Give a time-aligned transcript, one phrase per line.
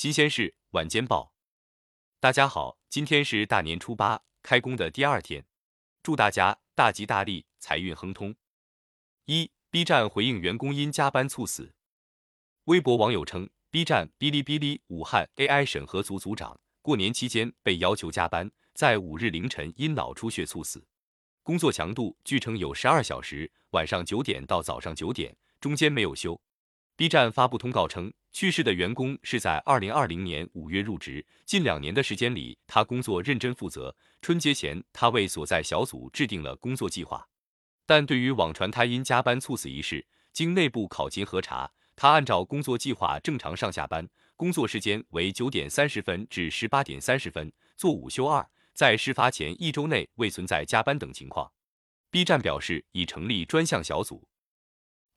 [0.00, 1.34] 新鲜事晚间报，
[2.20, 5.44] 大家好，今天是大年初八，开工的第二天，
[6.02, 8.34] 祝大家大吉大利，财运亨通。
[9.26, 11.74] 一，B 站回应员工因加班猝死。
[12.64, 20.82] 微博网友称，B 站、哔哩哔哩武汉 AI 审核组组长过年期间被要求加班，在五日凌晨因脑出血猝死，
[21.42, 26.40] 工作强度据称有十二小时，晚上九点到早上九点，中间没有休。
[27.00, 28.12] B 站发布通告称。
[28.30, 33.96] 去世的员工是在二零二零年五月入职，近两年的时间里，他工作认真负责。
[34.20, 37.26] 春节前，他为所在小组制定了工作计划。
[37.86, 44.06] 但对于网传他因加班猝死一事，经内部考勤核查，他按照工作计划正常上下班，
[44.36, 51.50] 工作时间为九点三十分至十八点三十分，做午休二，在事发前一周内未存在加班等情况。
[52.10, 54.28] B 站表示已成立专项小组。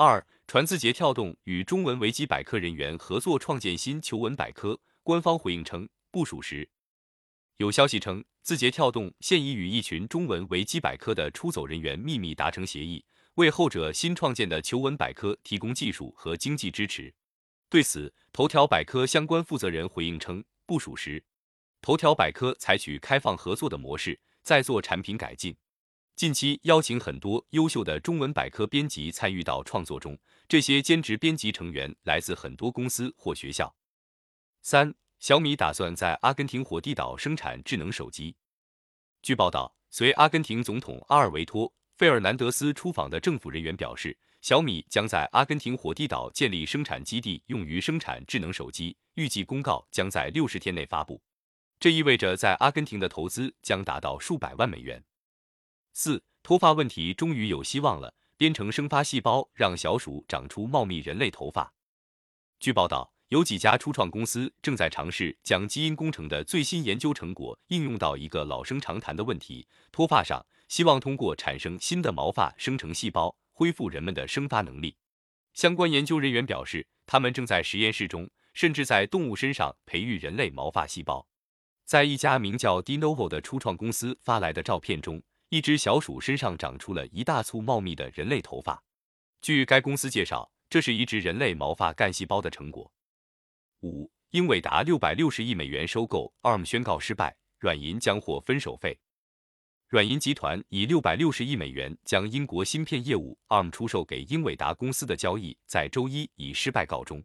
[0.00, 6.68] 二传字节跳动与中文维基百科人员合作创建新求文百科，官方回应称不属实。
[7.56, 17.12] 有消息称，字节跳动现已与一群中文维基百科的出走人员秘密达成协议，为后者新创建的求文百科提供技术和经济支持。
[17.68, 21.20] 对此，头条百科相关负责人回应称不属实。
[21.82, 25.56] 头条百科采取开放合作的模式，在做产品改进。
[26.18, 33.72] 近期邀请很多优秀的中文百科编辑参与到创作中，这些兼职编辑成员来自很多公司或学校。
[34.60, 38.34] 三，小米打算在阿根廷火地岛生产智能手机。
[39.22, 51.22] 据报道，随阿根廷总统阿尔维托·费尔南德斯出访的政府人员表示，小米将在阿根廷火地岛建立生产基地，用于生产智能手机，预计公告将在六十天内发布。
[51.78, 55.00] 这意味着在阿根廷的投资将达到数百万美元。
[56.00, 61.72] 四脱发问题终于有希望了，编程生发细胞让小鼠长出茂密人类头发。
[62.60, 74.94] 据报道，有几家初创公司正在尝试将基因工程的最新研究成果应用到一个老生常谈的问题——脱发上，希望通过产生新的毛发生成细胞，恢复人们的生发能力。
[75.52, 81.26] 相关研究人员表示，他们正在实验室中，甚至在动物身上培育人类毛发细胞。
[81.84, 85.20] 在一家名叫 Denovo 的初创公司发来的照片中。
[85.50, 88.82] 一只小鼠身上长出了一大簇茂密的人类头发。
[89.40, 92.92] 据该公司介绍，这是移植人类毛发干细胞的成果。
[93.80, 98.98] 五，英伟达六百六十亿美元收购 ARM 宣告失败，软银将获分手费。
[99.86, 107.24] 软银集团以六百六十亿美元将英国芯片业务 ARM 出售给英伟达公司的交易，在周一以失败告终。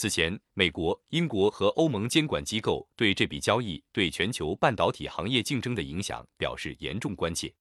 [0.00, 7.52] 此前，美国、英国和欧盟监管机构对这笔交易对全球半导体行业竞争的影响表示严重关切。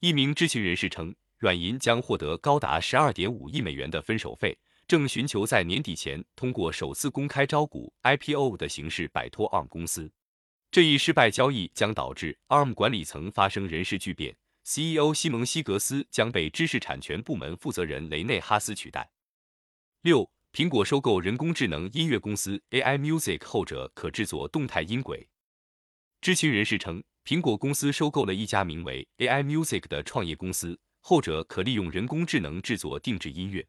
[0.00, 4.58] 一名知情人士称，软银将获得高达十二点五亿美元的分手费，
[4.88, 10.10] 正寻求在年底前通过首次公开招股 IPO 的形式摆脱 ARM 公司。
[10.72, 19.08] 这一失败交易将导致 ARM 管理层发生人事巨变，CEO 西蒙西格斯将被知识产权部门负责人雷内哈斯取代。
[20.02, 20.28] 六。
[20.56, 25.28] 苹果收购人工智能音乐公司 AI Music，后者可制作动态音轨。
[26.22, 33.66] 知情人士称，苹果公司收购了一家名为 AI Music 的创业公司，后者可利用人工智能制作定制音乐。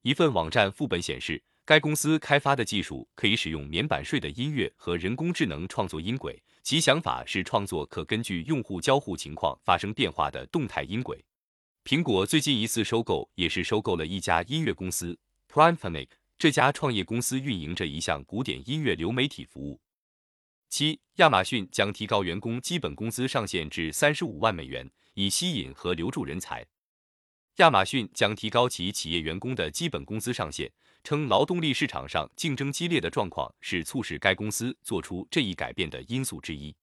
[0.00, 11.22] 一份网站副本显示，该公司开发的技术可以使用免版税的音乐和人工智能创作音轨，其想法是创作可根据用户交互情况发生变化的动态音轨。
[11.84, 15.18] 苹果最近一次收购也是收购了一家音乐公司
[15.52, 16.08] Primephonic。
[16.42, 19.80] 这家创业公司运营着一项古典音乐流媒体服务。
[20.68, 26.66] 七，亚马逊将提高员工基本工资上限至三十五万美元，以吸引和留住人才。
[27.58, 30.68] 亚马逊将提高其企业员工的基本工资上限，
[31.04, 36.74] 称劳动力市场上竞争激烈的状况是促使该公司做出这一改变的因素之一。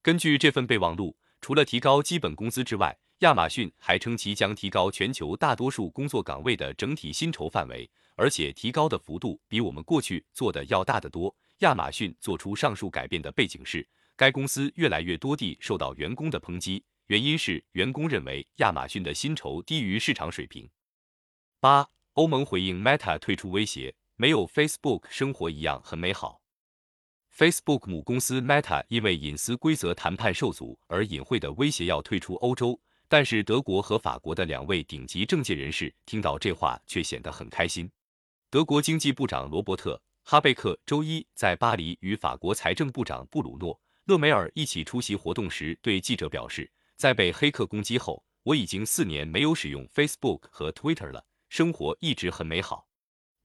[0.00, 7.90] 根据这份备忘录，除了提高基本工资之外，亚马逊还称其将提高全球大多数工作岗位的整体薪酬范围。
[8.16, 11.34] 而且提高的幅度比我们过去做的要大得多。
[11.58, 13.86] 亚马逊做出上述改变的背景是，
[14.16, 20.68] 该公司越来越多地受到员工的抨击，原因是员工认为亚马逊的薪酬低于市场水平。
[21.60, 26.40] 八，欧盟回应 Meta 退出威胁，没有 Facebook 生活一样很美好。
[27.34, 32.78] Facebook 母公司 Meta 因为隐私规则谈判受阻而隐晦的威胁要退出欧洲。
[33.08, 37.90] 但是德国和法国的两位顶级政界人士听到这话却显得很开心。
[38.52, 39.94] 德国经济部长罗伯特·
[40.24, 52.86] 哈贝克周一在巴黎与法国财政部长布鲁诺·勒梅尔一起出席活动时，对记者表示，在被黑客攻击后，我已经四年没有使用 Facebook 和 Twitter 了，生活一直很美好。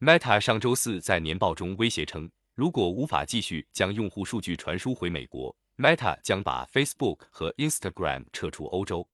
[0.01, 9.07] Meta 上周四在年报中威胁称，如果无法继续将用户数据传输回美国，Meta 将把 Facebook 和 Instagram 撤出欧洲。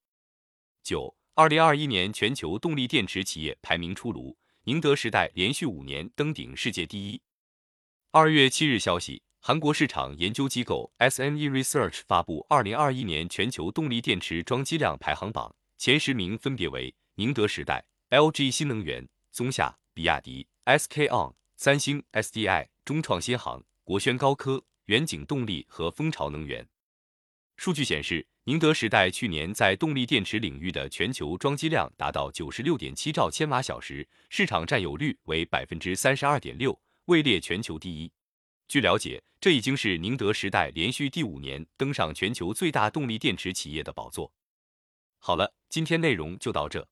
[0.82, 7.20] 九，二零二一年全球动力电池企业排名出炉，宁德时代连续五年登顶世界第一。
[8.12, 22.68] 二月七日消息，韩国市场研究机构 SNE Research 发布二零二一年全球动力电池装机量排行榜，前十名分别为宁德时代、LG 新能源、松下、比亚迪、SK On、三星、SDI。
[22.86, 26.66] 中创新航、国轩高科、远景动力和蜂巢能源。
[27.56, 38.12] 数据显示，宁德时代去年在动力电池领域的全球装机量达到九十六点七兆千瓦小时，市场占有率为百分之三十二点六，位列全球第一。
[38.68, 44.30] 据了解，这已经是宁德时代连续第五年登上全球最大动力电池企业的宝座。
[45.18, 46.86] 好了，今天内容就到这。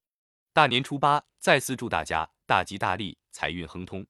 [0.55, 4.07] 大年初八，再次祝大家大吉大利，财运亨通。